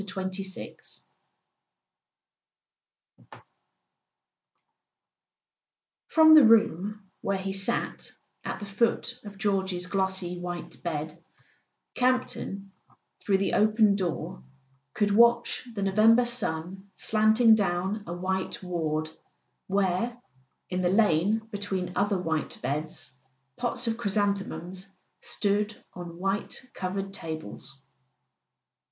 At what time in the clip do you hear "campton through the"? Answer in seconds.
11.93-13.53